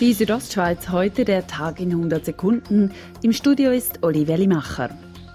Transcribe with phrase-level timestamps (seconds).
[0.00, 2.90] Die Südostschweiz heute der Tag in 100 Sekunden.
[3.20, 4.88] Im Studio ist Olivia Limacher.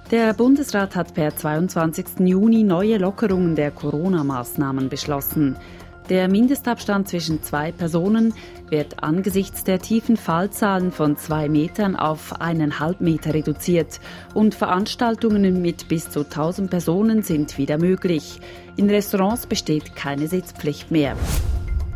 [0.10, 2.22] Der Bundesrat hat per 22.
[2.22, 5.56] Juni neue Lockerungen der Corona-Maßnahmen beschlossen.
[6.10, 8.34] Der Mindestabstand zwischen zwei Personen
[8.68, 14.00] wird angesichts der tiefen Fallzahlen von zwei Metern auf eineinhalb Meter reduziert
[14.34, 18.40] und Veranstaltungen mit bis zu 1000 Personen sind wieder möglich.
[18.78, 21.16] In Restaurants besteht keine Sitzpflicht mehr.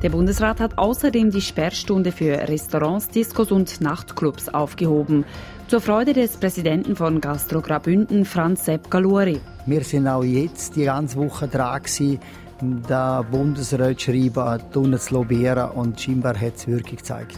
[0.02, 5.26] Der Bundesrat hat außerdem die Sperrstunde für Restaurants, Diskos und Nachtclubs aufgehoben.
[5.68, 9.42] Zur Freude des Präsidenten von Gastro Grabünden, Franz Sepp Galuri.
[9.66, 12.20] Wir sind auch jetzt die ganze Woche dran gewesen,
[12.62, 17.38] den Bundesrat schreiben, zu lobbyieren und scheinbar hat es Wirkung gezeigt.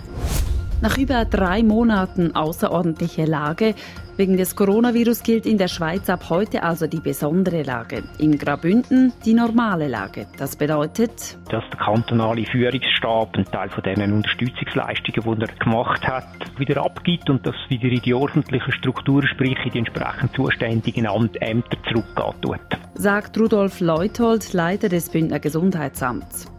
[0.82, 3.76] Nach über drei Monaten außerordentliche Lage
[4.18, 8.04] wegen des Coronavirus gilt in der Schweiz ab heute also die besondere Lage.
[8.18, 10.26] In Grabünden die normale Lage.
[10.38, 16.26] Das bedeutet, dass der kantonale Führungsstab einen Teil von diesen Unterstützungsleistungen, die er gemacht hat,
[16.58, 21.78] wieder abgibt und das wieder in die ordentliche Struktur, sprich in die entsprechend zuständigen Ämter
[21.92, 22.80] zurückgeht.
[22.96, 26.52] Sagt Rudolf Leuthold, Leiter des Bündner Gesundheitsamts.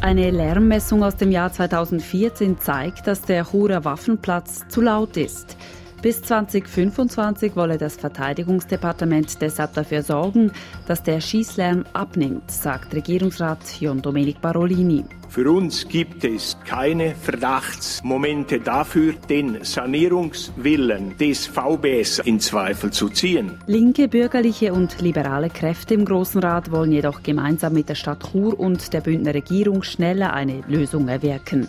[0.00, 5.56] Eine Lärmmessung aus dem Jahr 2014 zeigt, dass der Churer Waffenplatz zu laut ist.
[6.00, 10.52] Bis 2025 wolle das Verteidigungsdepartement deshalb dafür sorgen,
[10.86, 15.04] dass der Schießlärm abnimmt, sagt Regierungsrat John Domenic Barolini.
[15.28, 23.58] Für uns gibt es keine Verdachtsmomente dafür, den Sanierungswillen des VBS in Zweifel zu ziehen.
[23.66, 28.58] Linke, bürgerliche und liberale Kräfte im Großen Rat wollen jedoch gemeinsam mit der Stadt Chur
[28.58, 31.68] und der Bündner Regierung schneller eine Lösung erwirken.